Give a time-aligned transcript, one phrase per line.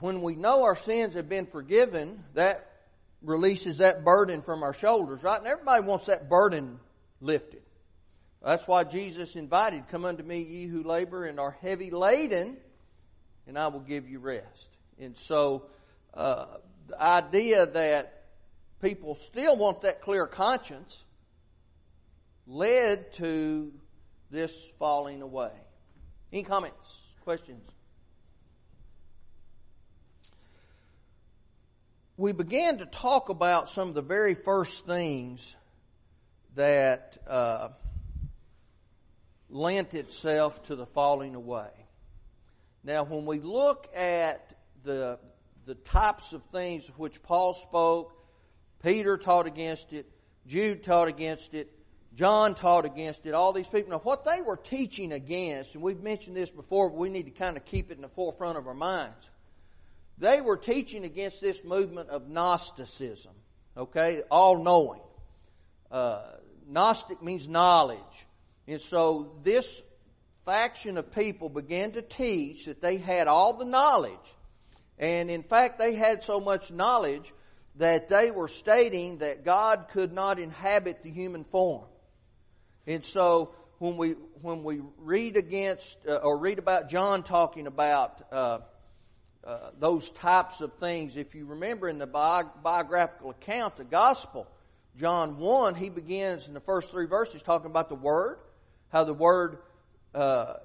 [0.00, 2.68] when we know our sins have been forgiven, that
[3.22, 5.38] releases that burden from our shoulders, right?
[5.38, 6.78] And everybody wants that burden
[7.20, 7.62] lifted.
[8.42, 12.56] That's why Jesus invited, Come unto me, ye who labor and are heavy laden,
[13.46, 14.70] and I will give you rest.
[15.00, 15.64] And so,
[16.14, 16.46] uh,
[16.86, 18.24] the idea that
[18.80, 21.04] people still want that clear conscience
[22.46, 23.72] led to
[24.30, 25.50] this falling away.
[26.32, 27.66] Any comments, questions?
[32.18, 35.56] We began to talk about some of the very first things
[36.56, 37.68] that uh,
[39.48, 41.70] lent itself to the falling away.
[42.82, 45.20] Now, when we look at the
[45.64, 48.12] the types of things of which Paul spoke,
[48.82, 50.10] Peter taught against it,
[50.44, 51.70] Jude taught against it,
[52.16, 53.92] John taught against it, all these people.
[53.92, 57.30] Now, what they were teaching against, and we've mentioned this before, but we need to
[57.30, 59.30] kind of keep it in the forefront of our minds.
[60.18, 63.32] They were teaching against this movement of Gnosticism,
[63.76, 64.22] okay?
[64.30, 65.00] All knowing.
[65.90, 66.22] Uh,
[66.66, 68.26] Gnostic means knowledge.
[68.66, 69.82] And so this
[70.44, 74.34] faction of people began to teach that they had all the knowledge
[74.98, 77.32] and in fact, they had so much knowledge
[77.76, 81.86] that they were stating that God could not inhabit the human form.
[82.86, 88.22] And so when we when we read against uh, or read about John talking about
[88.32, 88.58] uh,
[89.48, 94.46] uh, those types of things, if you remember in the bi- biographical account, the gospel,
[94.98, 98.40] John one, he begins in the first three verses talking about the Word,
[98.92, 99.56] how the Word
[100.14, 100.56] uh,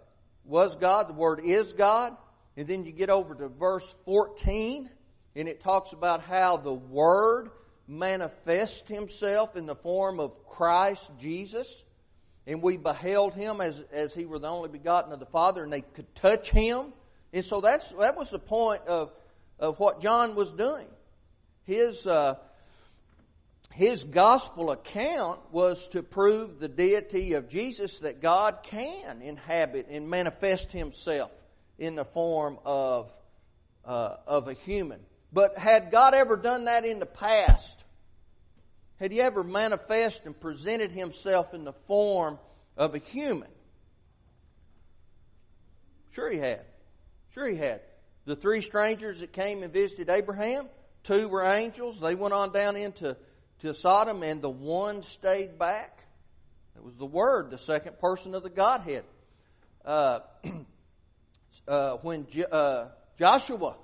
[0.44, 2.18] was God, the Word is God,
[2.58, 4.90] and then you get over to verse 14,
[5.38, 7.52] and it talks about how the Word
[7.88, 11.86] manifests Himself in the form of Christ Jesus.
[12.46, 15.72] And we beheld Him as, as He were the only begotten of the Father, and
[15.72, 16.92] they could touch Him.
[17.34, 19.12] And so that's, that was the point of,
[19.60, 20.86] of what John was doing.
[21.64, 22.36] His, uh,
[23.72, 30.10] his gospel account was to prove the deity of Jesus that God can inhabit and
[30.10, 31.32] manifest Himself
[31.80, 33.12] in the form of,
[33.84, 35.00] uh, of a human.
[35.32, 37.84] But had God ever done that in the past?
[39.00, 42.38] Had He ever manifested and presented Himself in the form
[42.78, 43.50] of a human?
[46.12, 46.62] Sure He had.
[47.34, 47.82] Sure He had.
[48.26, 50.70] The three strangers that came and visited Abraham,
[51.04, 52.00] two were angels.
[52.00, 53.18] They went on down into
[53.60, 56.04] to Sodom, and the one stayed back.
[56.76, 59.04] It was the Word, the second person of the Godhead.
[59.86, 60.20] Uh,
[61.68, 63.76] uh, when uh, Joshua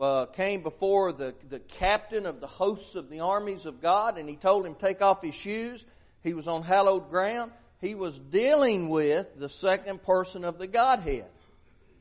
[0.00, 4.28] uh, came before the, the captain of the hosts of the armies of God and
[4.28, 5.84] he told him take off his shoes.
[6.22, 7.52] He was on hallowed ground.
[7.80, 11.26] He was dealing with the second person of the Godhead.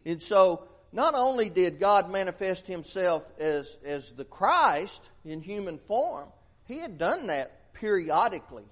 [0.06, 6.30] And so, not only did God manifest himself as, as the Christ in human form,
[6.66, 8.66] he had done that periodically.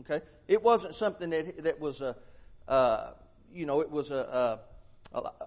[0.00, 0.20] Okay?
[0.48, 2.16] It wasn't something that, that was a,
[2.68, 3.12] uh,
[3.52, 4.60] you know, it was a, a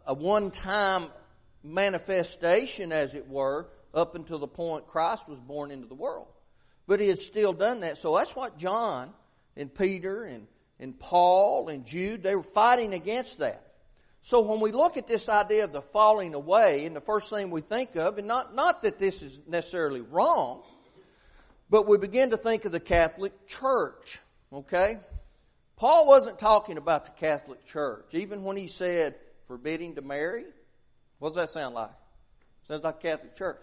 [0.06, 1.08] a one time
[1.64, 6.28] manifestation, as it were, up until the point Christ was born into the world.
[6.88, 7.98] But he had still done that.
[7.98, 9.14] So that's what John
[9.56, 10.48] and Peter and,
[10.80, 13.69] and Paul and Jude, they were fighting against that.
[14.22, 17.52] So when we look at this idea of the falling away, and the first thing
[17.52, 20.62] we think of, and not, not that this is necessarily wrong,
[21.70, 24.20] but we begin to think of the Catholic Church.
[24.52, 24.98] Okay?
[25.78, 29.16] Paul wasn't talking about the Catholic Church, even when he said,
[29.48, 30.44] forbidding to marry.
[31.20, 31.92] What does that sound like?
[32.68, 33.58] Sounds like Catholic Church.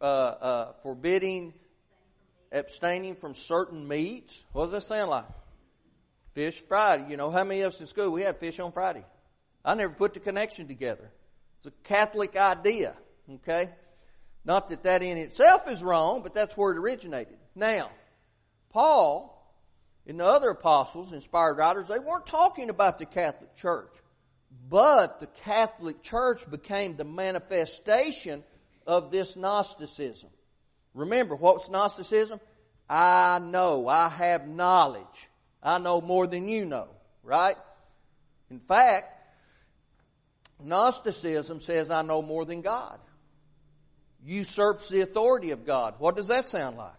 [0.00, 1.54] Uh, uh, forbidding,
[2.52, 4.44] abstaining from certain meats.
[4.52, 5.24] What does that sound like?
[6.32, 7.10] Fish Friday.
[7.10, 9.04] You know, how many of us in school we had fish on Friday?
[9.66, 11.10] I never put the connection together.
[11.58, 12.96] It's a Catholic idea.
[13.30, 13.68] Okay?
[14.44, 17.36] Not that that in itself is wrong, but that's where it originated.
[17.56, 17.90] Now,
[18.70, 19.32] Paul
[20.06, 23.90] and the other apostles, inspired writers, they weren't talking about the Catholic Church.
[24.68, 28.44] But the Catholic Church became the manifestation
[28.86, 30.30] of this Gnosticism.
[30.94, 32.38] Remember, what's Gnosticism?
[32.88, 35.28] I know, I have knowledge.
[35.60, 36.86] I know more than you know,
[37.24, 37.56] right?
[38.48, 39.15] In fact,
[40.62, 42.98] Gnosticism says I know more than God.
[44.24, 45.94] Usurps the authority of God.
[45.98, 46.92] What does that sound like?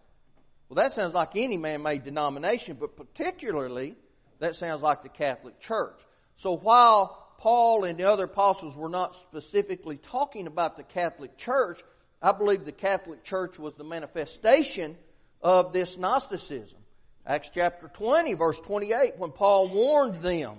[0.69, 3.95] Well, that sounds like any man-made denomination, but particularly
[4.39, 5.99] that sounds like the Catholic Church.
[6.35, 11.81] So while Paul and the other apostles were not specifically talking about the Catholic Church.
[12.21, 14.97] I believe the Catholic Church was the manifestation
[15.41, 16.79] of this Gnosticism.
[17.25, 20.57] Acts chapter 20, verse 28, when Paul warned them,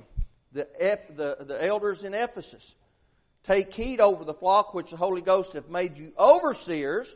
[0.53, 0.69] the,
[1.15, 2.75] the, the elders in Ephesus,
[3.45, 7.15] Take heed over the flock which the Holy Ghost hath made you overseers.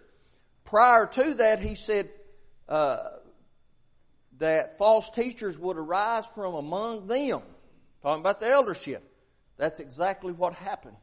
[0.64, 2.08] Prior to that, he said
[2.68, 2.98] uh,
[4.38, 7.42] that false teachers would arise from among them.
[8.02, 9.02] Talking about the eldership.
[9.58, 10.96] That's exactly what happened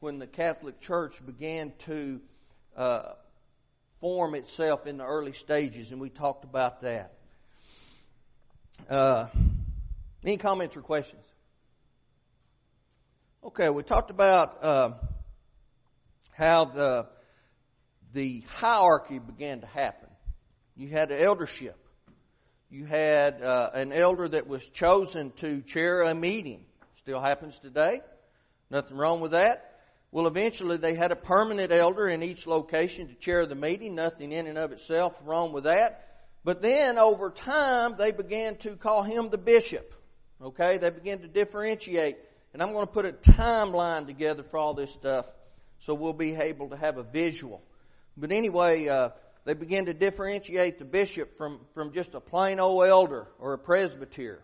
[0.00, 2.20] when the Catholic Church began to
[2.76, 3.12] uh,
[4.00, 7.12] form itself in the early stages, and we talked about that.
[8.88, 9.26] Uh,
[10.24, 11.24] any comments or questions?
[13.44, 14.90] Okay, we talked about uh,
[16.32, 17.06] how the
[18.12, 20.08] the hierarchy began to happen.
[20.76, 21.76] You had the eldership.
[22.68, 26.64] You had uh, an elder that was chosen to chair a meeting.
[26.96, 28.00] Still happens today.
[28.70, 29.82] Nothing wrong with that.
[30.10, 33.94] Well, eventually they had a permanent elder in each location to chair the meeting.
[33.94, 36.24] Nothing in and of itself wrong with that.
[36.44, 39.94] But then over time they began to call him the bishop.
[40.42, 42.16] Okay, they began to differentiate.
[42.52, 45.32] And I'm going to put a timeline together for all this stuff
[45.78, 47.62] so we'll be able to have a visual.
[48.16, 49.10] But anyway, uh,
[49.44, 53.58] they began to differentiate the bishop from, from just a plain old elder or a
[53.58, 54.42] presbyter.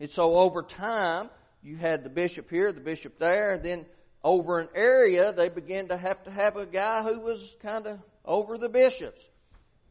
[0.00, 1.30] And so over time,
[1.62, 3.86] you had the bishop here, the bishop there, and then
[4.24, 8.00] over an area, they began to have to have a guy who was kind of
[8.24, 9.28] over the bishops.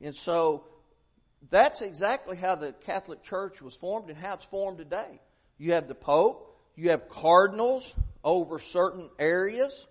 [0.01, 0.65] And so
[1.49, 5.21] that's exactly how the Catholic Church was formed and how it's formed today.
[5.57, 9.87] You have the Pope, you have cardinals over certain areas,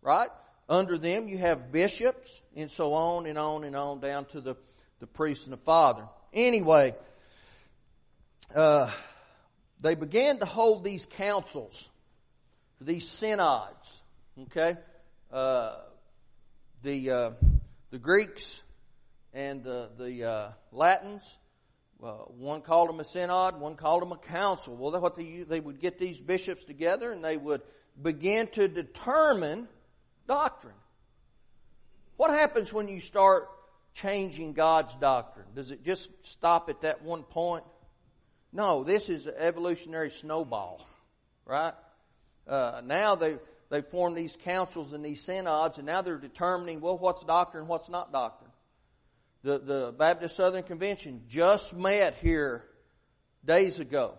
[0.00, 0.28] right?
[0.68, 4.56] Under them you have bishops and so on and on and on down to the,
[5.00, 6.04] the priest and the father.
[6.32, 6.94] Anyway,
[8.54, 8.90] uh,
[9.80, 11.88] they began to hold these councils
[12.84, 14.02] these synods.
[14.42, 14.74] Okay,
[15.32, 15.76] uh,
[16.82, 17.30] the uh,
[17.90, 18.62] the Greeks
[19.32, 20.52] and the the
[22.02, 24.74] uh, one called them a synod, one called them a council.
[24.74, 27.62] Well, what they they would get these bishops together and they would
[28.00, 29.68] begin to determine
[30.26, 30.74] doctrine.
[32.16, 33.48] What happens when you start
[33.94, 35.46] changing God's doctrine?
[35.54, 37.64] Does it just stop at that one point?
[38.52, 40.80] No, this is an evolutionary snowball,
[41.46, 41.74] right?
[42.46, 43.38] Uh, now they
[43.70, 47.88] they formed these councils and these synods, and now they're determining well what's doctrine, what's
[47.88, 48.51] not doctrine.
[49.42, 52.64] The the Baptist Southern Convention just met here
[53.44, 54.14] days ago.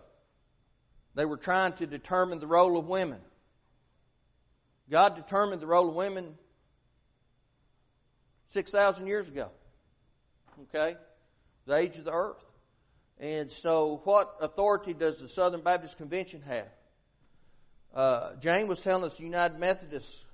[1.14, 3.20] They were trying to determine the role of women.
[4.90, 6.36] God determined the role of women
[8.48, 9.50] six thousand years ago.
[10.64, 10.96] Okay,
[11.66, 12.44] the age of the earth.
[13.18, 16.68] And so, what authority does the Southern Baptist Convention have?
[17.94, 20.24] Uh, Jane was telling us United Methodists,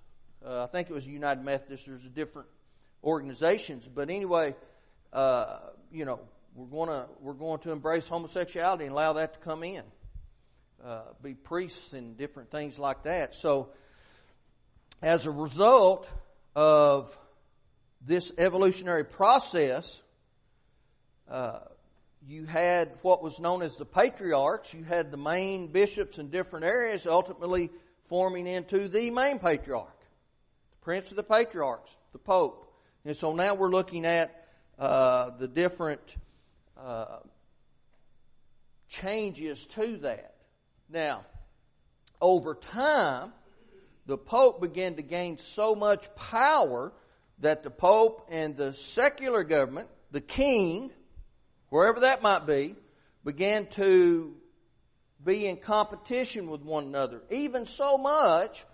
[0.44, 2.48] uh, I think it was United Methodists, there's different
[3.04, 4.54] organizations, but anyway,
[5.12, 5.58] uh,
[5.90, 6.20] you know,
[6.54, 9.82] we're going to we're going to embrace homosexuality and allow that to come in,
[10.84, 13.34] uh, be priests and different things like that.
[13.34, 13.70] So,
[15.02, 16.08] as a result
[16.54, 17.16] of
[18.02, 20.02] this evolutionary process,
[21.28, 21.60] uh,
[22.26, 24.74] you had what was known as the patriarchs.
[24.74, 27.70] You had the main bishops in different areas, ultimately
[28.04, 29.98] forming into the main patriarch,
[30.70, 32.66] the prince of the patriarchs, the pope.
[33.04, 34.39] And so now we're looking at
[34.81, 36.17] uh, the different
[36.77, 37.19] uh,
[38.88, 40.35] changes to that.
[40.88, 41.27] Now,
[42.21, 43.32] over time,
[44.06, 46.93] the pope began to gain so much power
[47.41, 50.91] that the pope and the secular government, the king,
[51.69, 52.75] wherever that might be,
[53.22, 54.34] began to
[55.22, 57.20] be in competition with one another.
[57.31, 58.65] Even so much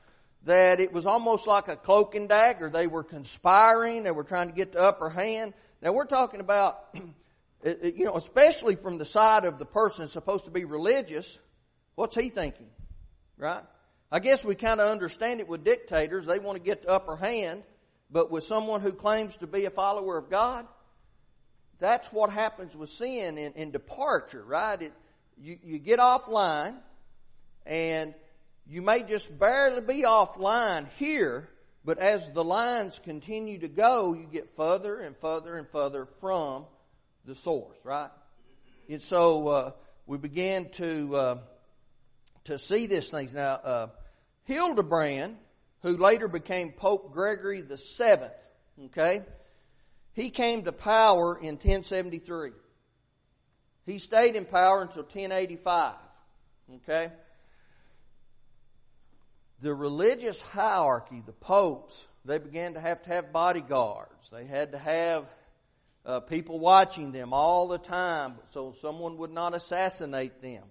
[0.45, 2.71] that it was almost like a cloak and dagger.
[2.71, 5.53] They were conspiring, they were trying to get the upper hand.
[5.87, 6.81] Now we're talking about,
[7.65, 11.39] you know, especially from the side of the person supposed to be religious,
[11.95, 12.67] what's he thinking?
[13.39, 13.63] Right?
[14.11, 16.27] I guess we kind of understand it with dictators.
[16.27, 17.63] They want to get the upper hand,
[18.11, 20.67] but with someone who claims to be a follower of God,
[21.79, 24.83] that's what happens with sin in, in departure, right?
[24.83, 24.93] It,
[25.41, 26.75] you, you get offline
[27.65, 28.13] and
[28.67, 31.49] you may just barely be offline here,
[31.87, 36.67] but as the lines continue to go, you get further and further and further from
[37.25, 38.11] the source, right?
[38.89, 39.71] And so uh,
[40.05, 41.39] we began to uh,
[42.45, 43.37] to see these things.
[43.37, 43.87] Now, uh,
[44.47, 45.37] Hildebrand,
[45.83, 48.33] who later became Pope Gregory the Seventh,
[48.87, 49.23] okay,
[50.13, 52.51] he came to power in 1073.
[53.85, 55.95] He stayed in power until 1085.
[56.79, 57.13] Okay?
[59.61, 64.31] The religious hierarchy, the popes, they began to have to have bodyguards.
[64.31, 65.25] They had to have
[66.05, 70.63] uh, people watching them all the time so someone would not assassinate them.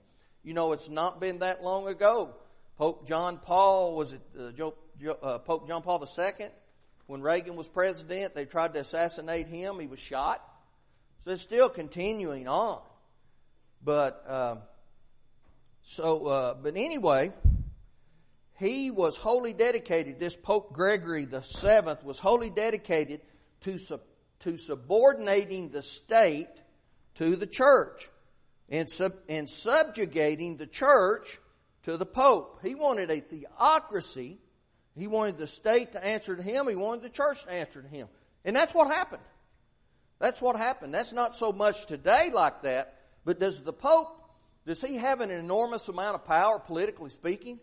[0.44, 2.36] You know, it's not been that long ago.
[2.78, 4.22] Pope John Paul was it?
[4.38, 6.48] Uh, uh, Pope John Paul II,
[7.08, 9.80] when Reagan was president, they tried to assassinate him.
[9.80, 10.42] He was shot.
[11.24, 12.82] So it's still continuing on.
[13.84, 14.56] But, uh,
[15.84, 17.32] so, uh, but anyway,
[18.58, 23.22] he was wholly dedicated, this Pope Gregory the Seventh was wholly dedicated
[23.62, 23.78] to,
[24.40, 26.48] to subordinating the state
[27.16, 28.10] to the church
[28.70, 31.40] and, sub, and subjugating the church
[31.84, 32.60] to the Pope.
[32.64, 34.40] He wanted a theocracy.
[34.96, 36.68] He wanted the state to answer to him.
[36.70, 38.08] He wanted the church to answer to him.
[38.46, 39.24] And that's what happened.
[40.20, 40.94] That's what happened.
[40.94, 44.18] That's not so much today like that, but does the Pope,
[44.66, 47.60] does he have an enormous amount of power, politically speaking?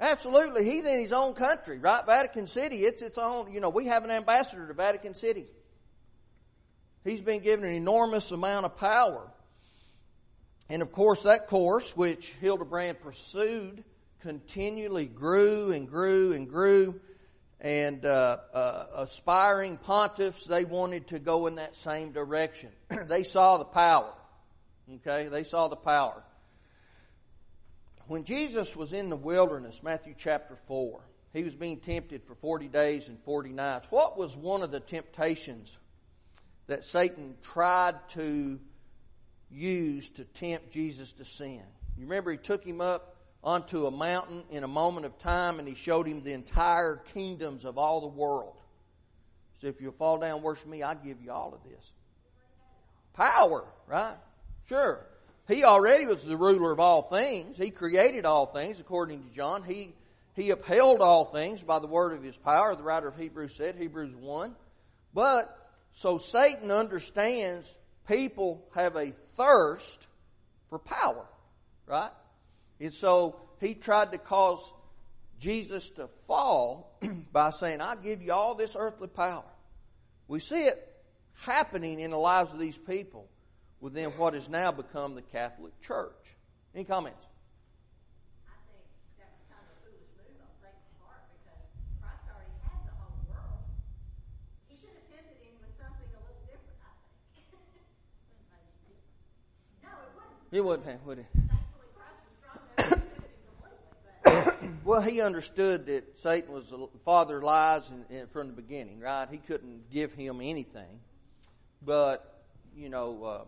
[0.00, 0.64] Absolutely.
[0.64, 2.04] He's in his own country, right?
[2.06, 5.46] Vatican City, it's its own, you know, we have an ambassador to Vatican City.
[7.04, 9.30] He's been given an enormous amount of power.
[10.70, 13.84] And of course, that course, which Hildebrand pursued,
[14.20, 16.98] continually grew and grew and grew.
[17.60, 22.70] And uh, uh, aspiring pontiffs, they wanted to go in that same direction.
[23.08, 24.14] they saw the power.
[24.94, 26.22] Okay, they saw the power.
[28.10, 31.00] When Jesus was in the wilderness, Matthew chapter 4,
[31.32, 33.86] he was being tempted for 40 days and 40 nights.
[33.88, 35.78] What was one of the temptations
[36.66, 38.58] that Satan tried to
[39.48, 41.62] use to tempt Jesus to sin?
[41.96, 43.14] You remember he took him up
[43.44, 47.64] onto a mountain in a moment of time and he showed him the entire kingdoms
[47.64, 48.56] of all the world.
[49.60, 51.92] So if you'll fall down worship me, I'll give you all of this.
[53.14, 54.16] Power, right?
[54.66, 55.06] Sure.
[55.50, 57.56] He already was the ruler of all things.
[57.56, 59.64] He created all things, according to John.
[59.64, 59.94] He,
[60.34, 63.74] he upheld all things by the word of his power, the writer of Hebrews said,
[63.74, 64.54] Hebrews 1.
[65.12, 67.76] But, so Satan understands
[68.06, 70.06] people have a thirst
[70.68, 71.26] for power,
[71.84, 72.12] right?
[72.78, 74.60] And so he tried to cause
[75.40, 76.96] Jesus to fall
[77.32, 79.42] by saying, I'll give you all this earthly power.
[80.28, 80.86] We see it
[81.40, 83.26] happening in the lives of these people
[83.80, 86.36] within what has now become the Catholic Church.
[86.74, 87.26] Any comments?
[88.46, 88.84] I think
[89.18, 91.64] that was kind of a foolish move on Satan's part because
[91.98, 93.64] Christ already had the whole world.
[94.68, 96.92] He should have tempted him with something a little different, I
[97.32, 97.48] think.
[99.82, 99.88] no,
[100.52, 100.84] it wouldn't.
[100.86, 101.32] Have, would it?
[101.32, 103.80] Thankfully, Christ was strong enough to resist him completely.
[104.22, 107.90] But Well, he understood that Satan was the father of lies
[108.30, 109.26] from the beginning, right?
[109.30, 111.00] He couldn't give him anything.
[111.82, 112.44] But,
[112.76, 113.44] you know, uh,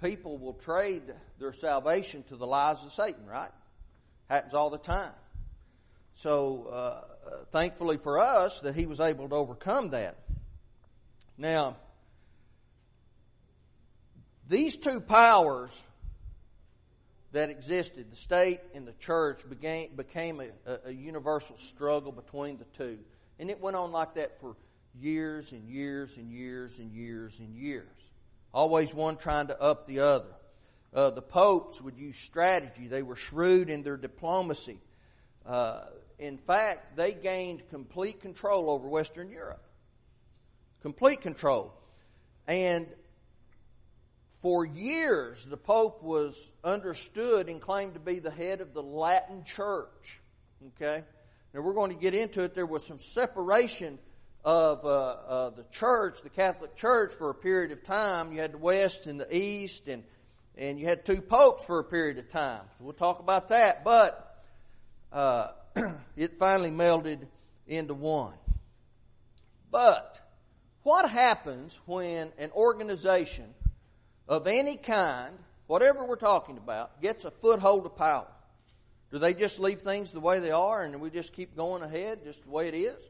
[0.00, 1.02] people will trade
[1.38, 3.50] their salvation to the lies of Satan, right?
[4.28, 5.12] Happens all the time.
[6.14, 10.16] So, uh, uh, thankfully for us that he was able to overcome that.
[11.38, 11.76] Now,
[14.48, 15.82] these two powers
[17.32, 22.58] that existed, the state and the church, began, became a, a, a universal struggle between
[22.58, 22.98] the two.
[23.38, 24.56] And it went on like that for
[25.00, 27.86] years and years and years and years and years.
[28.52, 30.34] Always one trying to up the other.
[30.92, 32.88] Uh, the popes would use strategy.
[32.88, 34.80] They were shrewd in their diplomacy.
[35.46, 35.84] Uh,
[36.18, 39.62] in fact, they gained complete control over Western Europe.
[40.82, 41.72] Complete control.
[42.48, 42.88] And
[44.40, 49.44] for years, the Pope was understood and claimed to be the head of the Latin
[49.44, 50.20] Church.
[50.68, 51.04] Okay?
[51.54, 52.54] Now, we're going to get into it.
[52.54, 53.98] There was some separation
[54.44, 58.32] of uh, uh, the church, the Catholic Church, for a period of time.
[58.32, 60.02] You had the West and the East, and
[60.56, 62.62] and you had two popes for a period of time.
[62.78, 63.84] So we'll talk about that.
[63.84, 64.42] But
[65.12, 65.48] uh,
[66.16, 67.26] it finally melded
[67.66, 68.34] into one.
[69.70, 70.20] But
[70.82, 73.54] what happens when an organization
[74.28, 75.34] of any kind,
[75.66, 78.26] whatever we're talking about, gets a foothold of power?
[79.12, 82.22] Do they just leave things the way they are and we just keep going ahead
[82.24, 83.00] just the way it is?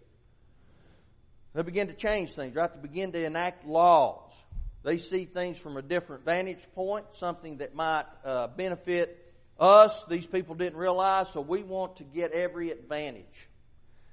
[1.54, 2.72] They begin to change things, right?
[2.72, 4.44] They begin to enact laws.
[4.82, 10.04] They see things from a different vantage point, something that might uh, benefit us.
[10.04, 13.48] These people didn't realize, so we want to get every advantage.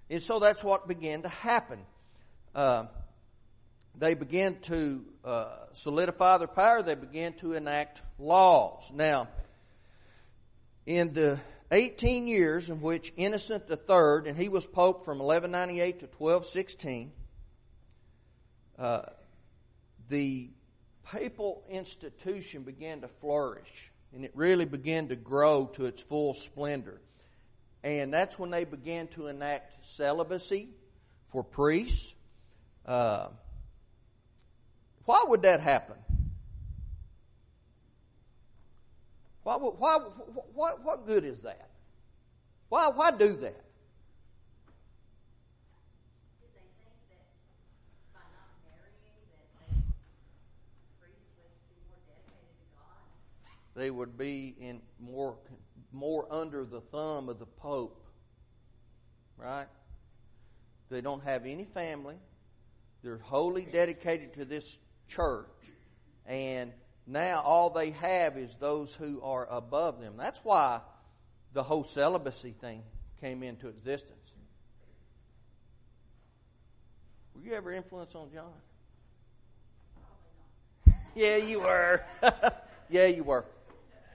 [0.10, 1.79] And so that's what began to happen.
[2.56, 2.86] Uh,
[3.98, 6.82] they began to uh, solidify their power.
[6.82, 8.91] They began to enact laws.
[8.94, 9.27] Now,
[10.86, 11.39] in the
[11.72, 17.12] 18 years in which Innocent III, and he was Pope from 1198 to 1216,
[18.78, 19.02] uh,
[20.10, 20.50] the
[21.12, 27.02] papal institution began to flourish and it really began to grow to its full splendor.
[27.84, 30.70] And that's when they began to enact celibacy
[31.28, 32.16] for priests.
[32.86, 33.28] Uh,
[35.06, 35.98] why would that happen?
[39.44, 39.98] Why, why,
[40.54, 41.70] what, what good is that?
[42.70, 43.64] Why, why do that?
[53.78, 55.38] They would be in more
[55.94, 58.04] more under the thumb of the Pope.
[59.38, 59.68] Right?
[60.90, 62.16] They don't have any family.
[63.04, 65.46] They're wholly dedicated to this church.
[66.26, 66.74] And
[67.06, 70.16] now all they have is those who are above them.
[70.18, 70.82] That's why
[71.54, 72.82] the whole celibacy thing
[73.22, 74.34] came into existence.
[77.36, 78.54] Were you ever influenced on John?
[81.16, 82.04] yeah, you were.
[82.90, 83.46] yeah, you were.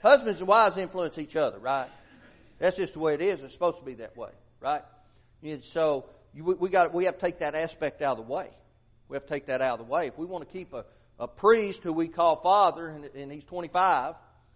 [0.03, 1.89] Husbands and wives influence each other, right?
[2.59, 3.43] That's just the way it is.
[3.43, 4.31] It's supposed to be that way,
[4.61, 4.83] right?
[5.43, 8.49] And so you, we got we have to take that aspect out of the way.
[9.09, 10.09] We have to take that out of the way.
[10.09, 10.85] If we want to keep a,
[11.19, 14.15] a priest who we call father and, and he's 25,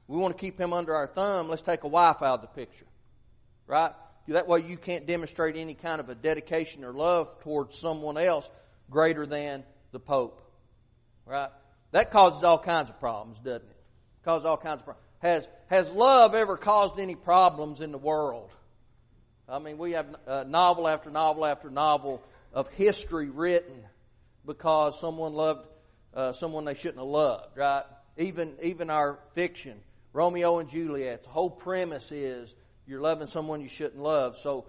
[0.09, 1.49] we want to keep him under our thumb.
[1.49, 2.87] Let's take a wife out of the picture,
[3.67, 3.93] right?
[4.29, 8.51] That way you can't demonstrate any kind of a dedication or love towards someone else
[8.91, 9.63] greater than
[9.93, 10.43] the Pope,
[11.25, 11.51] right?
[11.93, 13.77] That causes all kinds of problems, doesn't it?
[14.25, 15.06] Causes all kinds of problems.
[15.27, 18.49] Has, has love ever caused any problems in the world?
[19.49, 23.83] I mean, we have uh, novel after novel after novel of history written
[24.45, 25.67] because someone loved
[26.15, 27.83] uh, someone they shouldn't have loved, right?
[28.17, 29.81] Even even our fiction,
[30.13, 31.25] Romeo and Juliet.
[31.25, 32.55] The whole premise is
[32.87, 34.39] you're loving someone you shouldn't love.
[34.39, 34.67] So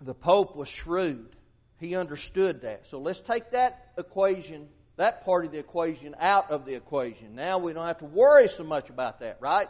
[0.00, 1.36] the Pope was shrewd.
[1.78, 2.88] He understood that.
[2.88, 4.68] So let's take that equation
[4.98, 7.36] that part of the equation out of the equation.
[7.36, 9.68] Now we don't have to worry so much about that, right?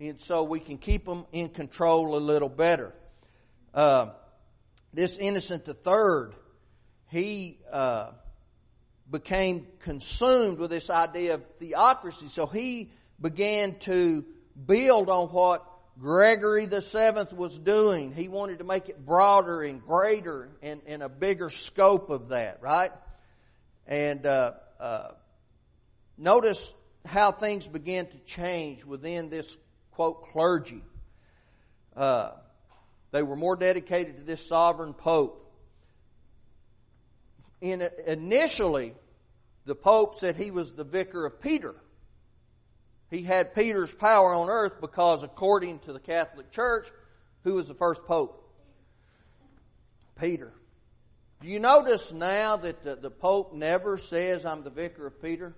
[0.00, 2.94] And so we can keep them in control a little better.
[3.74, 4.10] Uh,
[4.94, 6.34] this Innocent the Third,
[7.10, 8.12] he uh,
[9.10, 14.24] became consumed with this idea of theocracy, so he began to
[14.66, 15.66] build on what
[15.98, 18.12] Gregory the Seventh was doing.
[18.14, 22.62] He wanted to make it broader and greater and, and a bigger scope of that,
[22.62, 22.90] right?
[23.86, 25.08] And uh, uh,
[26.16, 26.72] notice
[27.06, 29.56] how things began to change within this
[29.92, 30.82] quote clergy.
[31.96, 32.32] Uh,
[33.10, 35.38] they were more dedicated to this sovereign pope.
[37.60, 38.94] In, initially,
[39.66, 41.74] the pope said he was the vicar of Peter.
[43.10, 46.88] He had Peter's power on earth because, according to the Catholic Church,
[47.44, 48.38] who was the first pope?
[50.18, 50.52] Peter.
[51.42, 55.52] Do you notice now that the, the Pope never says, I'm the vicar of Peter?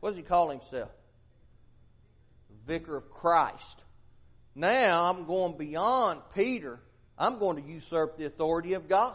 [0.00, 0.90] What does he call himself?
[2.66, 3.84] Vicar of Christ.
[4.56, 6.80] Now I'm going beyond Peter.
[7.16, 9.14] I'm going to usurp the authority of God.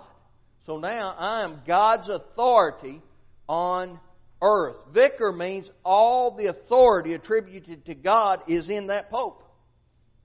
[0.65, 3.01] So now I am God's authority
[3.49, 3.99] on
[4.41, 4.77] earth.
[4.93, 9.43] Vicar means all the authority attributed to God is in that Pope.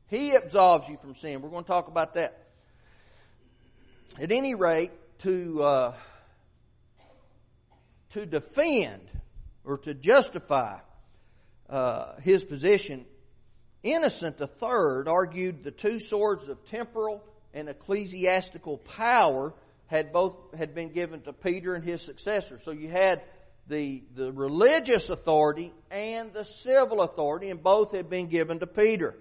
[0.09, 1.43] He absolves you from sin.
[1.43, 2.40] We're going to talk about that
[4.19, 5.95] at any rate, to uh,
[8.11, 9.03] to defend
[9.65, 10.79] or to justify
[11.69, 13.05] uh, his position,
[13.83, 17.23] Innocent III argued the two swords of temporal
[17.55, 19.55] and ecclesiastical power
[19.87, 22.63] had both had been given to Peter and his successors.
[22.63, 23.23] So you had
[23.67, 29.15] the the religious authority and the civil authority, and both had been given to Peter,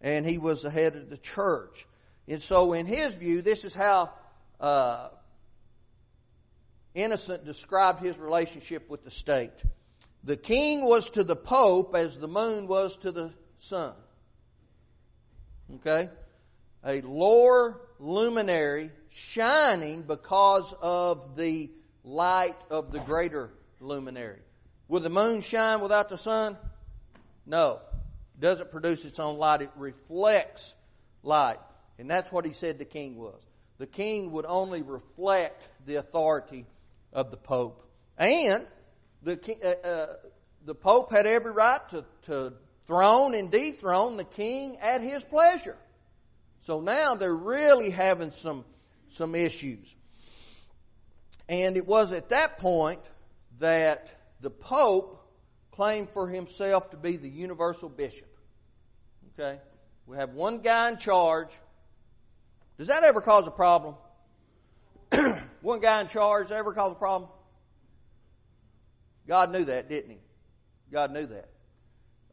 [0.00, 1.86] and he was the head of the church.
[2.26, 4.12] And so, in his view, this is how
[4.60, 5.08] uh,
[6.94, 9.64] Innocent described his relationship with the state.
[10.22, 13.94] The king was to the pope as the moon was to the sun.
[15.76, 16.08] Okay?
[16.86, 21.70] A lower luminary shining because of the
[22.04, 24.40] light of the greater luminary.
[24.86, 26.56] Will the moon shine without the sun?
[27.44, 27.80] No.
[28.36, 29.62] It doesn't produce its own light.
[29.62, 30.76] It reflects
[31.24, 31.58] light.
[31.98, 33.40] And that's what he said the king was
[33.78, 36.66] the king would only reflect the authority
[37.12, 37.84] of the pope.
[38.16, 38.66] And
[39.22, 40.06] the, uh, uh,
[40.64, 42.52] the pope had every right to, to
[42.86, 45.76] throne and dethrone the king at his pleasure.
[46.60, 48.64] So now they're really having some,
[49.08, 49.94] some issues.
[51.48, 53.00] And it was at that point
[53.58, 54.08] that
[54.40, 55.20] the pope
[55.72, 58.28] claimed for himself to be the universal bishop.
[59.32, 59.58] Okay?
[60.06, 61.50] We have one guy in charge
[62.78, 63.94] does that ever cause a problem?
[65.62, 67.30] One guy in charge ever cause a problem?
[69.26, 70.18] God knew that, didn't he?
[70.92, 71.48] God knew that.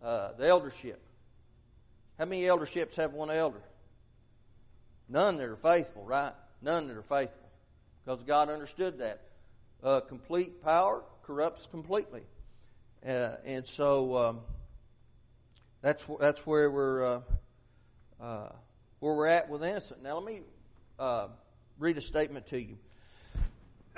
[0.01, 1.01] Uh, the eldership.
[2.17, 3.61] How many elderships have one elder?
[5.07, 6.33] None that are faithful, right?
[6.61, 7.49] None that are faithful.
[8.03, 9.21] Because God understood that.
[9.83, 12.21] Uh, complete power corrupts completely.
[13.05, 14.39] Uh, and so um,
[15.81, 17.21] that's, that's where we're uh,
[18.19, 18.49] uh
[19.01, 20.01] where we're at with innocent.
[20.01, 20.41] Now, let me
[20.97, 21.27] uh,
[21.77, 22.77] read a statement to you.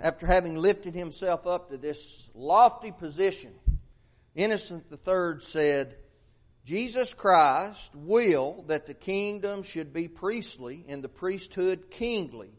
[0.00, 3.52] After having lifted himself up to this lofty position
[4.34, 5.96] Innocent III said,
[6.64, 12.50] Jesus Christ will that the kingdom should be priestly and the priesthood kingly.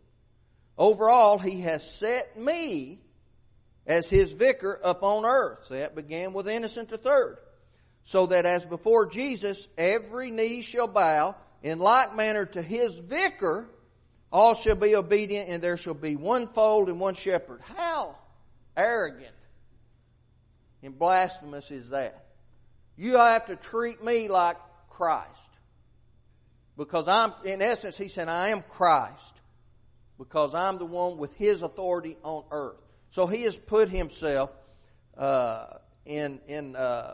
[0.77, 2.99] Overall, he has set me
[3.87, 5.65] as his vicar upon earth.
[5.65, 7.35] So that began with Innocent III.
[8.03, 13.67] So that as before Jesus, every knee shall bow, in like manner to his vicar,
[14.31, 17.61] all shall be obedient, and there shall be one fold and one shepherd.
[17.75, 18.15] How
[18.75, 19.33] arrogant
[20.83, 22.25] and blasphemous is that?
[22.97, 24.57] You have to treat me like
[24.89, 25.29] Christ.
[26.77, 29.41] Because I'm, in essence, he said, I am Christ.
[30.17, 32.77] Because I'm the one with his authority on earth.
[33.09, 34.51] So he has put himself
[35.17, 35.65] uh,
[36.05, 37.13] in in uh,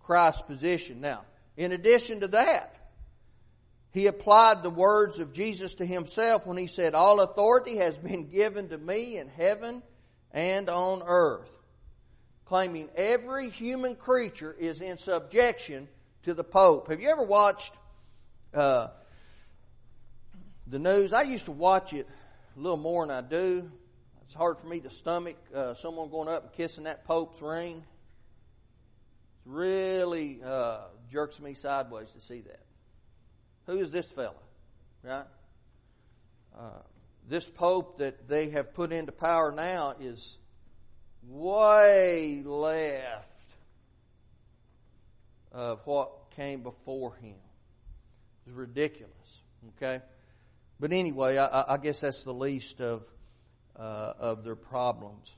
[0.00, 1.00] Christ's position.
[1.00, 1.22] Now,
[1.56, 2.83] in addition to that,
[3.94, 8.28] he applied the words of Jesus to himself when he said, "All authority has been
[8.30, 9.82] given to me in heaven
[10.32, 11.50] and on earth,"
[12.44, 15.88] claiming every human creature is in subjection
[16.24, 16.88] to the Pope.
[16.88, 17.72] Have you ever watched
[18.52, 18.88] uh,
[20.66, 21.14] the news?
[21.14, 22.06] I used to watch it
[22.56, 23.70] a little more than I do
[24.24, 27.76] it's hard for me to stomach uh, someone going up and kissing that Pope's ring.
[27.76, 27.84] It
[29.44, 30.78] really uh,
[31.12, 32.60] jerks me sideways to see that.
[33.66, 34.34] Who is this fella?
[35.02, 35.24] Right?
[36.58, 36.82] Uh,
[37.28, 40.38] this Pope that they have put into power now is
[41.26, 43.54] way left
[45.52, 47.36] of what came before him.
[48.46, 49.42] It's ridiculous.
[49.76, 50.02] Okay?
[50.78, 53.08] But anyway, I, I guess that's the least of
[53.76, 55.36] uh, of their problems.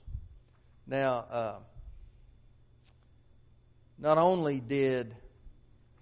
[0.86, 1.54] Now, uh,
[3.98, 5.14] not only did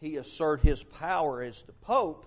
[0.04, 2.26] he assert his power as the Pope,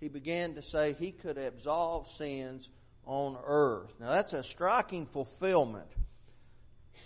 [0.00, 2.70] he began to say he could absolve sins
[3.04, 3.92] on earth.
[4.00, 5.88] Now, that's a striking fulfillment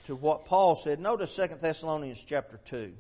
[0.07, 1.01] to what Paul said.
[1.01, 2.93] Notice 2 Thessalonians chapter 2.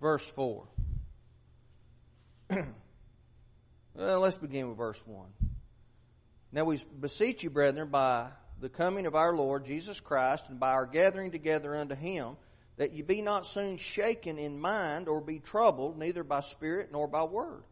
[0.00, 0.68] verse 4.
[3.94, 5.26] well, let's begin with verse 1.
[6.52, 8.28] Now we beseech you, brethren, by
[8.60, 12.36] the coming of our Lord Jesus Christ and by our gathering together unto him,
[12.76, 17.06] that ye be not soon shaken in mind or be troubled, neither by spirit nor
[17.06, 17.62] by word,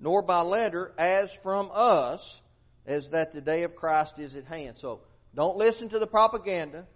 [0.00, 2.40] nor by letter, as from us,
[2.86, 4.76] as that the day of Christ is at hand.
[4.76, 5.02] So
[5.34, 6.86] don't listen to the propaganda.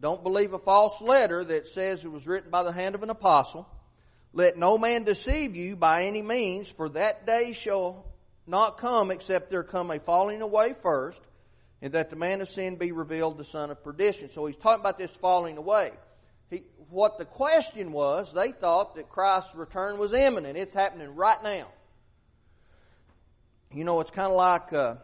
[0.00, 3.10] Don't believe a false letter that says it was written by the hand of an
[3.10, 3.68] apostle.
[4.32, 8.06] Let no man deceive you by any means, for that day shall
[8.50, 11.22] not come except there come a falling away first,
[11.80, 14.28] and that the man of sin be revealed, the son of perdition.
[14.28, 15.92] So he's talking about this falling away.
[16.50, 20.58] He, what the question was, they thought that Christ's return was imminent.
[20.58, 21.68] It's happening right now.
[23.72, 24.96] You know, it's kind of like uh,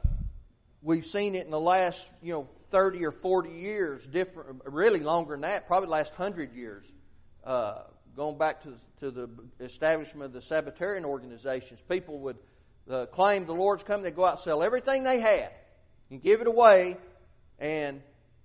[0.83, 5.35] we've seen it in the last, you know, 30 or 40 years, different, really longer
[5.35, 6.93] than that, probably last 100 years.
[7.45, 7.83] Uh,
[8.17, 9.31] going back to, to the
[9.61, 12.37] establishment of the Sabbatarian organizations, people would
[12.91, 15.51] uh, claim the Lord's coming, they'd go out and sell everything they had
[16.11, 16.97] and give it away
[17.59, 18.03] and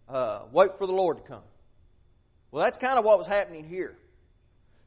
[0.10, 1.43] uh, wait for the Lord to come.
[2.51, 3.95] Well, that's kind of what was happening here.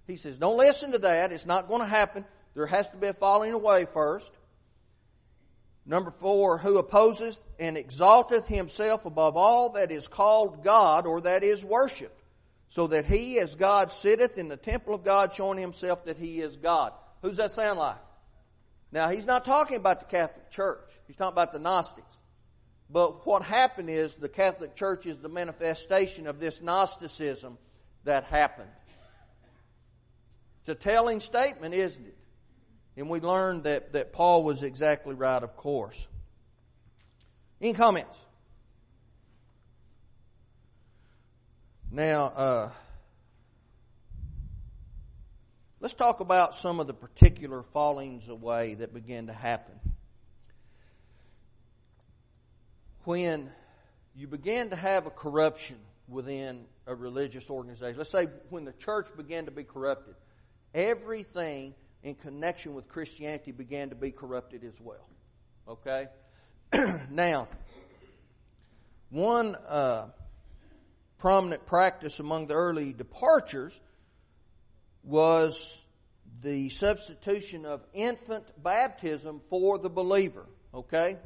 [0.07, 1.33] He says, don't listen to that.
[1.33, 2.25] It's not going to happen.
[2.55, 4.33] There has to be a falling away first.
[5.87, 11.43] Number four, who opposeth and exalteth himself above all that is called God or that
[11.43, 12.21] is worshipped
[12.69, 16.41] so that he as God sitteth in the temple of God, showing himself that he
[16.41, 16.93] is God.
[17.23, 17.97] Who's that sound like?
[18.95, 20.89] Now, he's not talking about the Catholic Church.
[21.09, 22.17] He's talking about the Gnostics.
[22.89, 27.59] But what happened is the Catholic Church is the manifestation of this Gnosticism
[28.05, 28.71] that happened.
[30.61, 32.17] It's a telling statement, isn't it?
[32.97, 36.07] And we learned that, that Paul was exactly right, of course.
[37.61, 38.25] Any comments?
[41.91, 42.71] Now, uh,
[45.85, 49.79] let's talk about some of the particular fallings away that began to happen.
[53.05, 53.51] When
[54.17, 55.77] you began to have a corruption
[56.09, 60.15] within a religious organization, let's say when the church began to be corrupted,
[60.73, 65.07] everything in connection with Christianity began to be corrupted as well.
[65.69, 66.07] Okay?
[67.11, 67.47] now,
[69.11, 69.55] one.
[69.69, 70.07] Uh,
[71.19, 73.81] prominent practice among the early departures
[75.05, 75.79] was
[76.43, 80.47] the substitution of infant baptism for the believer.
[80.73, 81.17] Okay?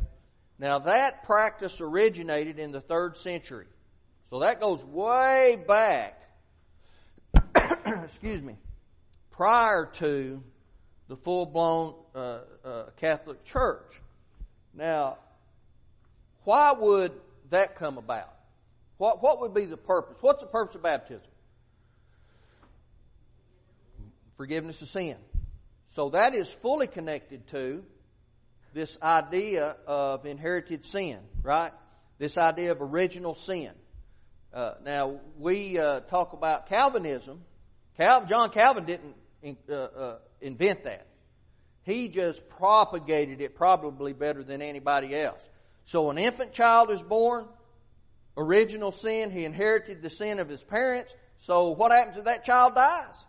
[0.58, 3.66] Now that practice originated in the third century.
[4.30, 6.20] So that goes way back,
[8.04, 8.56] excuse me,
[9.30, 10.42] prior to
[11.08, 14.00] the full blown uh, uh, Catholic Church.
[14.74, 15.16] Now,
[16.44, 17.12] why would
[17.50, 18.34] that come about?
[18.98, 20.18] What, what would be the purpose?
[20.20, 21.30] What's the purpose of baptism?
[24.38, 25.16] Forgiveness of sin.
[25.88, 27.84] So that is fully connected to
[28.72, 31.72] this idea of inherited sin, right?
[32.18, 33.72] This idea of original sin.
[34.54, 37.42] Uh, now, we uh, talk about Calvinism.
[37.96, 41.08] Cal- John Calvin didn't in, uh, uh invent that.
[41.82, 45.48] He just propagated it probably better than anybody else.
[45.84, 47.48] So an infant child is born,
[48.36, 51.12] original sin, he inherited the sin of his parents.
[51.38, 53.26] So what happens if that child dies?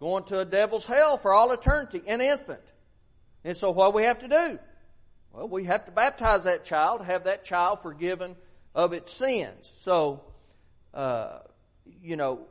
[0.00, 2.60] Going to a devil's hell for all eternity, an infant.
[3.44, 4.58] And so what do we have to do?
[5.32, 8.36] Well, we have to baptize that child, have that child forgiven
[8.74, 9.70] of its sins.
[9.80, 10.24] So,
[10.94, 11.40] uh,
[12.02, 12.46] you know,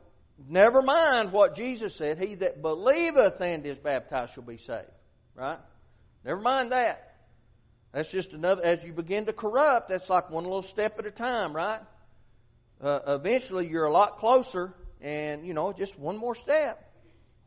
[0.48, 2.18] never mind what Jesus said.
[2.18, 4.90] He that believeth and is baptized shall be saved.
[5.34, 5.58] Right?
[6.24, 7.16] Never mind that.
[7.92, 11.10] That's just another, as you begin to corrupt, that's like one little step at a
[11.10, 11.80] time, right?
[12.80, 16.87] Uh, eventually you're a lot closer and, you know, just one more step.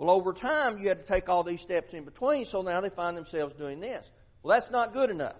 [0.01, 2.89] Well, over time, you had to take all these steps in between, so now they
[2.89, 4.11] find themselves doing this.
[4.41, 5.39] Well, that's not good enough.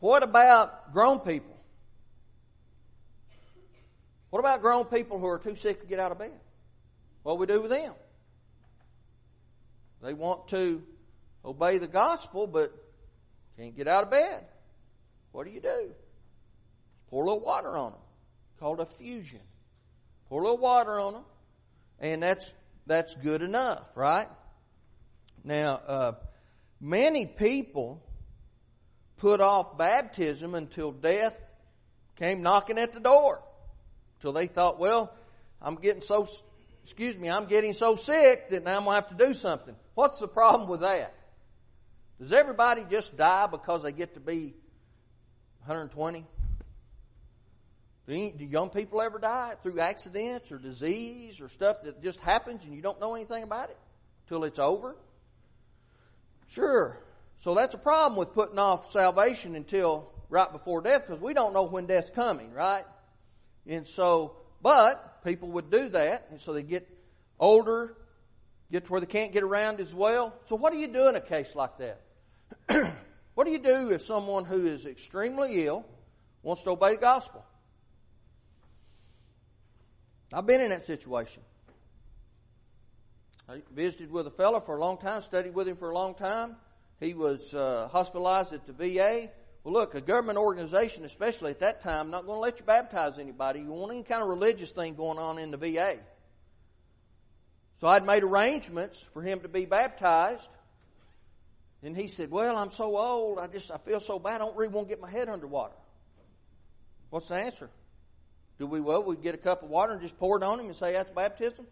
[0.00, 1.56] What about grown people?
[4.30, 6.32] What about grown people who are too sick to get out of bed?
[7.22, 7.94] What do we do with them?
[10.02, 10.82] They want to
[11.44, 12.74] obey the gospel, but
[13.56, 14.44] can't get out of bed.
[15.30, 15.92] What do you do?
[17.08, 18.00] Pour a little water on them,
[18.58, 19.42] called affusion.
[20.28, 21.24] Pour a little water on them,
[22.00, 22.52] and that's
[22.86, 24.28] that's good enough, right?
[25.42, 26.12] Now, uh,
[26.80, 28.02] many people
[29.16, 31.36] put off baptism until death
[32.16, 33.42] came knocking at the door.
[34.20, 35.12] Till they thought, well,
[35.60, 36.26] I'm getting so,
[36.82, 39.74] excuse me, I'm getting so sick that now I'm going to have to do something.
[39.94, 41.14] What's the problem with that?
[42.20, 44.54] Does everybody just die because they get to be
[45.66, 46.26] 120?
[48.06, 52.74] Do, young people ever die through accidents or disease or stuff that just happens and
[52.74, 53.78] you don't know anything about it
[54.28, 54.94] till it's over?
[56.48, 56.98] Sure.
[57.38, 61.54] So that's a problem with putting off salvation until right before death because we don't
[61.54, 62.84] know when death's coming, right?
[63.66, 66.86] And so, but people would do that and so they get
[67.40, 67.96] older,
[68.70, 70.34] get to where they can't get around as well.
[70.44, 72.00] So what do you do in a case like that?
[73.34, 75.86] what do you do if someone who is extremely ill
[76.42, 77.44] wants to obey the gospel?
[80.32, 81.42] I've been in that situation.
[83.48, 86.14] I visited with a fellow for a long time, studied with him for a long
[86.14, 86.56] time.
[86.98, 89.30] He was uh, hospitalized at the VA.
[89.62, 93.18] Well, look, a government organization, especially at that time, not going to let you baptize
[93.18, 93.60] anybody.
[93.60, 95.96] You want any kind of religious thing going on in the VA.
[97.76, 100.50] So I'd made arrangements for him to be baptized.
[101.82, 104.56] And he said, Well, I'm so old, I just I feel so bad, I don't
[104.56, 105.74] really want to get my head underwater.
[107.10, 107.68] What's the answer?
[108.58, 110.66] Do we, well, we get a cup of water and just pour it on him
[110.66, 111.66] and say that's baptism?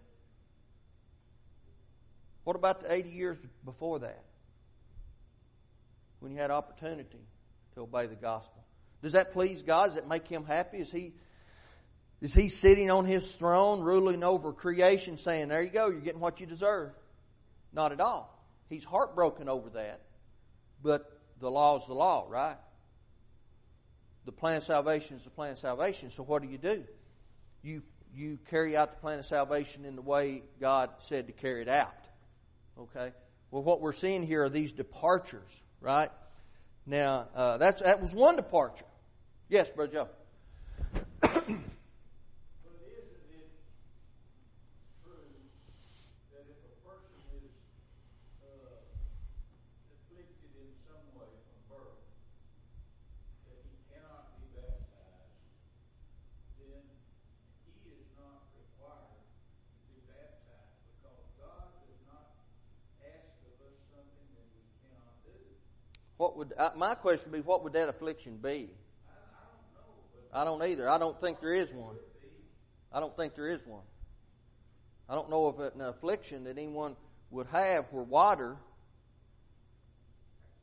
[2.44, 4.24] What about the 80 years before that?
[6.18, 7.26] When you had opportunity
[7.74, 8.64] to obey the gospel.
[9.02, 9.88] Does that please God?
[9.88, 10.78] Does it make him happy?
[10.78, 11.14] Is he,
[12.20, 16.20] is he sitting on his throne ruling over creation saying, there you go, you're getting
[16.20, 16.92] what you deserve?
[17.72, 18.28] Not at all.
[18.68, 20.00] He's heartbroken over that.
[20.82, 22.56] But the law is the law, right?
[24.24, 26.10] The plan of salvation is the plan of salvation.
[26.10, 26.84] So what do you do?
[27.62, 27.82] You
[28.14, 31.68] you carry out the plan of salvation in the way God said to carry it
[31.68, 31.94] out.
[32.78, 33.12] Okay.
[33.50, 36.10] Well, what we're seeing here are these departures, right?
[36.86, 38.84] Now, uh, that's that was one departure.
[39.48, 40.08] Yes, Brother Joe.
[66.22, 67.46] What would uh, my question would be?
[67.46, 68.70] What would that affliction be?
[70.32, 70.88] I don't either.
[70.88, 71.94] I don't think there is one.
[72.92, 73.84] I don't think there is one.
[75.08, 76.96] I don't know of an affliction that anyone
[77.30, 78.56] would have where water.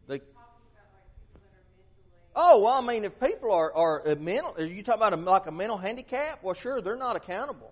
[0.07, 0.19] They,
[2.35, 5.47] oh well, I mean, if people are are mental, are you talking about a, like
[5.47, 6.39] a mental handicap?
[6.43, 7.71] Well, sure, they're not accountable.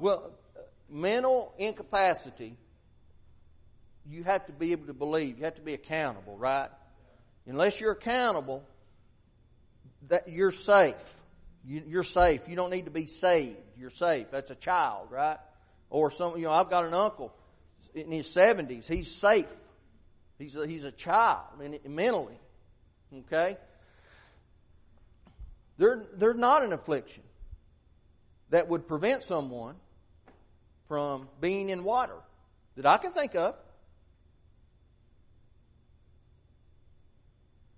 [0.00, 0.32] Well,
[0.88, 2.56] mental incapacity,
[4.08, 5.38] you have to be able to believe.
[5.38, 6.68] You have to be accountable, right?
[7.46, 8.64] unless you're accountable,
[10.08, 11.22] that you're safe.
[11.64, 12.48] You, you're safe.
[12.48, 13.58] You don't need to be saved.
[13.78, 14.30] You're safe.
[14.30, 15.38] That's a child, right?
[15.90, 17.32] Or some, you know, I've got an uncle
[17.94, 18.86] in his seventies.
[18.86, 19.52] He's safe.
[20.38, 21.44] He's a, he's a child
[21.88, 22.38] mentally.
[23.14, 23.56] Okay?
[25.78, 27.22] They're, they're not an affliction
[28.50, 29.76] that would prevent someone
[30.88, 32.16] from being in water
[32.76, 33.54] that I can think of.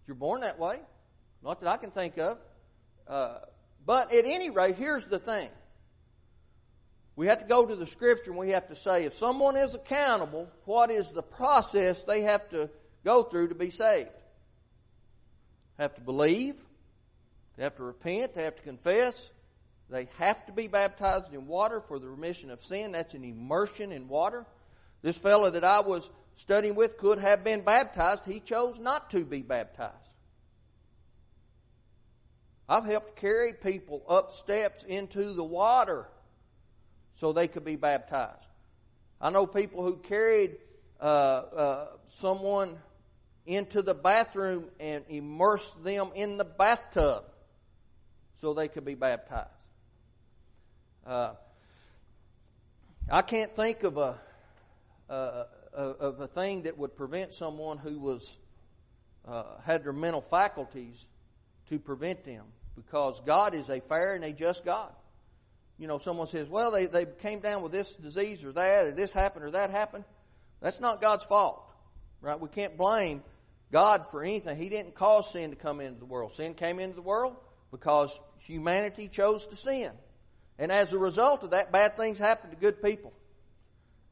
[0.07, 0.79] You're born that way.
[1.43, 2.39] Not that I can think of.
[3.07, 3.39] Uh,
[3.85, 5.49] but at any rate, here's the thing.
[7.17, 9.75] We have to go to the scripture and we have to say if someone is
[9.75, 12.71] accountable, what is the process they have to
[13.05, 14.11] go through to be saved?
[15.79, 16.55] Have to believe,
[17.57, 19.33] they have to repent, they have to confess,
[19.91, 22.93] they have to be baptized in water for the remission of sin.
[22.93, 24.45] That's an immersion in water.
[25.03, 28.25] This fellow that I was studying with could have been baptized.
[28.25, 29.95] He chose not to be baptized.
[32.69, 36.07] I've helped carry people up steps into the water
[37.15, 38.47] so they could be baptized.
[39.21, 40.59] I know people who carried
[41.01, 42.77] uh, uh, someone
[43.47, 47.25] into the bathroom and immersed them in the bathtub
[48.35, 49.49] so they could be baptized.
[51.09, 51.33] Uh,
[53.11, 54.19] I can't think of a
[55.09, 58.37] of a thing that would prevent someone who was
[59.27, 61.07] uh, had their mental faculties
[61.71, 62.45] to prevent them
[62.77, 64.93] because God is a fair and a just God.
[65.79, 68.93] You know, someone says, well, they, they came down with this disease or that, or
[68.93, 70.05] this happened or that happened.
[70.61, 71.63] That's not God's fault,
[72.21, 72.39] right?
[72.39, 73.23] We can't blame
[73.73, 74.59] God for anything.
[74.59, 76.35] He didn't cause sin to come into the world.
[76.35, 77.37] Sin came into the world
[77.71, 79.93] because humanity chose to sin.
[80.59, 83.13] And as a result of that, bad things happen to good people.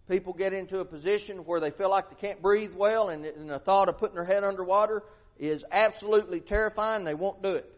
[0.09, 3.51] People get into a position where they feel like they can't breathe well, and, and
[3.51, 5.03] the thought of putting their head underwater
[5.39, 7.05] is absolutely terrifying.
[7.05, 7.71] They won't do it.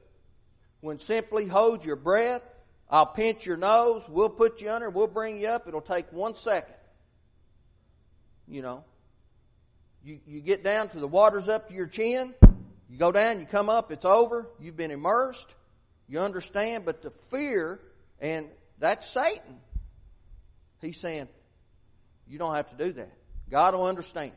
[0.80, 2.42] When simply hold your breath,
[2.90, 5.66] I'll pinch your nose, we'll put you under, we'll bring you up.
[5.66, 6.74] It'll take one second.
[8.46, 8.84] You know,
[10.04, 12.34] you, you get down to the water's up to your chin.
[12.88, 14.48] You go down, you come up, it's over.
[14.58, 15.54] You've been immersed.
[16.08, 17.80] You understand, but the fear,
[18.20, 18.48] and
[18.78, 19.60] that's Satan.
[20.80, 21.28] He's saying,
[22.26, 23.12] you don't have to do that.
[23.50, 24.32] God will understand.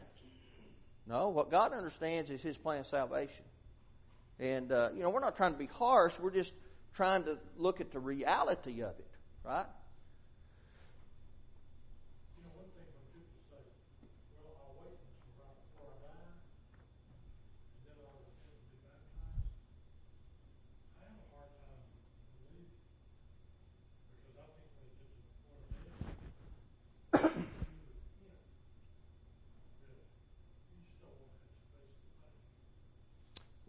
[1.08, 3.46] No, what God understands is His plan of salvation.
[4.40, 6.18] And, uh, you know, we're not trying to be harsh.
[6.20, 6.54] We're just
[6.94, 9.08] trying to look at the reality of it,
[9.46, 9.66] right?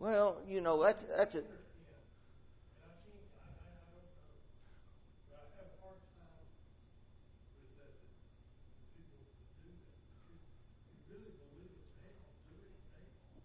[0.02, 1.42] Well, you know, that's, that's a.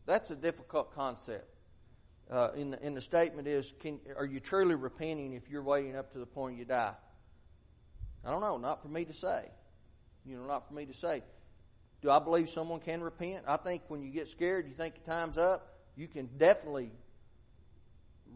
[0.08, 1.46] That's a difficult concept.
[2.32, 5.96] Uh, in, the, in the statement is, can, are you truly repenting if you're waiting
[5.96, 6.94] up to the point you die?
[8.26, 8.58] I don't know.
[8.58, 9.46] Not for me to say.
[10.26, 11.22] You know, not for me to say.
[12.02, 13.44] Do I believe someone can repent?
[13.48, 16.92] I think when you get scared, you think time's up you can definitely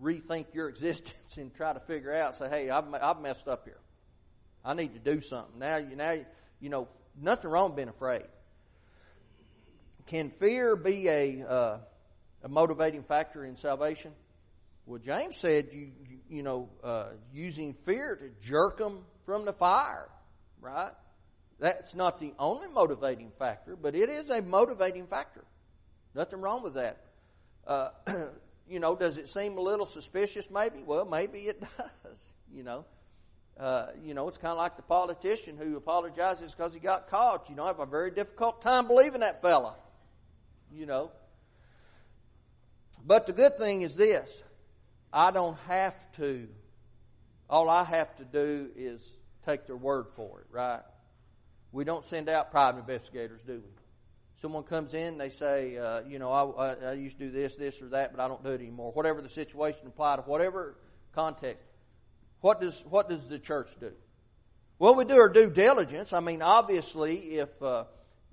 [0.02, 3.80] rethink your existence and try to figure out, say, hey, I've, I've messed up here.
[4.66, 5.60] I need to do something.
[5.60, 6.16] Now, you now,
[6.60, 6.88] you know,
[7.20, 8.26] nothing wrong being afraid.
[10.08, 11.78] Can fear be a, uh,
[12.44, 14.12] a motivating factor in salvation?
[14.86, 19.54] Well, James said, you, you, you know, uh, using fear to jerk them from the
[19.54, 20.10] fire,
[20.60, 20.92] right?
[21.60, 25.44] That's not the only motivating factor, but it is a motivating factor.
[26.14, 26.98] Nothing wrong with that.
[27.72, 27.90] Uh,
[28.68, 30.52] you know, does it seem a little suspicious?
[30.52, 30.84] Maybe.
[30.86, 32.34] Well, maybe it does.
[32.54, 32.86] You know,
[33.58, 37.50] uh, you know, it's kind of like the politician who apologizes because he got caught.
[37.50, 39.76] You know, I have a very difficult time believing that fella.
[40.74, 41.12] You know,
[43.06, 44.44] but the good thing is this:
[45.14, 46.50] I don't have to.
[47.50, 49.02] All I have to do is
[49.46, 50.82] take their word for it, right?
[51.72, 53.81] We don't send out private investigators, do we?
[54.42, 57.56] Someone comes in, they say, uh, you know, I, I, I, used to do this,
[57.58, 58.92] this, or that, but I don't do it anymore.
[58.92, 60.76] Whatever the situation apply to whatever
[61.14, 61.64] context.
[62.40, 63.92] What does what does the church do?
[64.80, 66.12] Well, we do our due diligence.
[66.12, 67.84] I mean, obviously, if uh,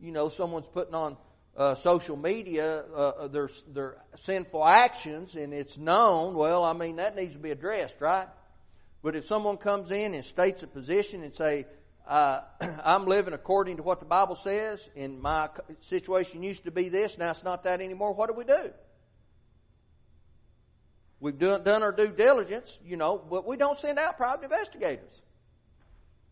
[0.01, 1.19] you know someone's putting on
[1.55, 7.17] uh, social media uh, their their sinful actions and it's known, well, I mean that
[7.17, 8.29] needs to be addressed, right?
[9.03, 11.67] But if someone comes in and states a position and say,
[12.09, 12.41] uh,
[12.85, 15.49] I'm living according to what the Bible says, and my
[15.81, 18.15] situation used to be this, now it's not that anymore.
[18.15, 18.73] What do we do?
[21.21, 25.23] we've done, done our due diligence, you know, but we don't send out private investigators.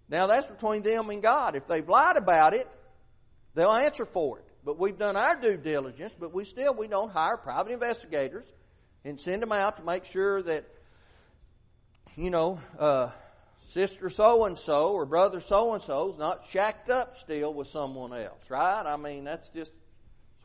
[0.09, 1.57] Now that's between them and God.
[1.57, 2.69] If they've lied about it,
[3.55, 4.45] they'll answer for it.
[4.65, 8.47] But we've done our due diligence, but we still, we don't hire private investigators
[9.05, 10.65] and send them out to make sure that,
[12.17, 13.11] you know, uh,
[13.67, 17.67] sister so and so or brother so and so is not shacked up still with
[17.67, 18.85] someone else, right?
[18.87, 19.73] I mean, that's just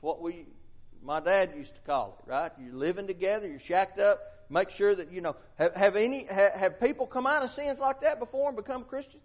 [0.02, 0.48] what we,
[1.04, 2.52] my dad used to call it, right?
[2.60, 4.20] You're living together, you're shacked up.
[4.50, 5.38] Make sure that you know.
[5.58, 8.84] Have, have any have, have people come out of sins like that before and become
[8.84, 9.24] Christians?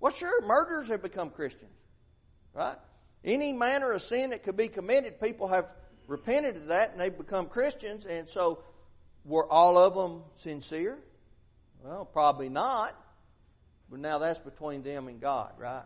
[0.00, 1.70] Well, sure, murderers have become Christians,
[2.52, 2.76] right?
[3.24, 5.70] Any manner of sin that could be committed, people have
[6.08, 8.04] repented of that and they've become Christians.
[8.04, 8.64] And so,
[9.24, 10.98] were all of them sincere?
[11.86, 12.94] Well, probably not.
[13.88, 15.84] But now that's between them and God, right?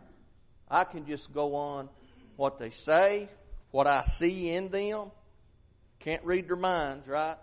[0.68, 1.90] I can just go on
[2.36, 3.28] what they say,
[3.70, 5.10] what I see in them.
[5.98, 7.36] Can't read their minds, right?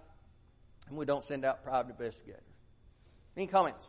[0.90, 2.42] And we don't send out private investigators.
[3.36, 3.88] Any comments?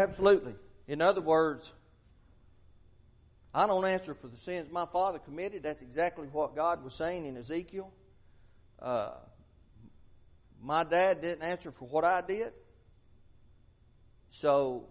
[0.00, 0.54] Absolutely.
[0.88, 1.74] In other words,
[3.52, 5.62] I don't answer for the sins my father committed.
[5.62, 7.92] That's exactly what God was saying in Ezekiel.
[8.80, 9.10] Uh,
[10.62, 12.52] my dad didn't answer for what I did.
[14.30, 14.88] So,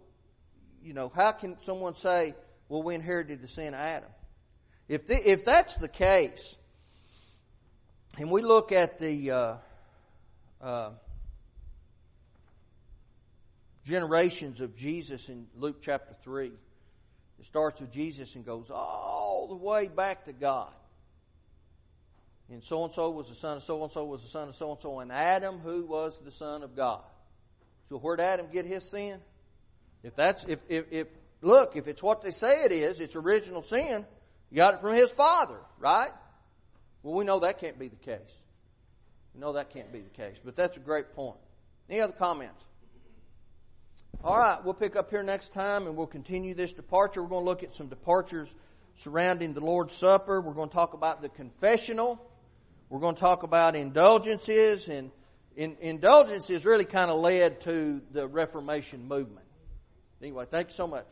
[0.83, 2.35] you know, how can someone say,
[2.67, 4.09] well, we inherited the sin of Adam?
[4.87, 6.55] If, the, if that's the case,
[8.19, 9.55] and we look at the uh,
[10.61, 10.89] uh,
[13.89, 16.47] generations of Jesus in Luke chapter 3.
[17.39, 20.71] It starts with Jesus and goes all the way back to God.
[22.51, 24.55] And so and so was the son of so and so was the son of
[24.55, 27.01] so and so, and Adam, who was the son of God.
[27.89, 29.19] So where'd Adam get his sin?
[30.03, 31.07] If that's if if, if
[31.41, 34.05] look, if it's what they say it is, it's original sin.
[34.51, 36.11] You got it from his father, right?
[37.03, 38.37] Well, we know that can't be the case.
[39.33, 41.37] We know that can't be the case, but that's a great point.
[41.87, 42.63] Any other comments?
[44.21, 47.23] All right, we'll pick up here next time and we'll continue this departure.
[47.23, 48.53] We're going to look at some departures
[48.95, 50.41] surrounding the Lord's Supper.
[50.41, 52.21] We're going to talk about the confessional.
[52.89, 55.11] We're going to talk about indulgences and
[55.55, 59.45] in, indulgences really kind of led to the Reformation movement.
[60.21, 61.05] Anyway, thank you so much.